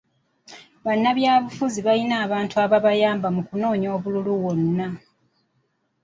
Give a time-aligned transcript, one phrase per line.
[0.85, 4.87] Bannabyabufuzi balina abantu ababayamba mu kunoonya obululu wonna.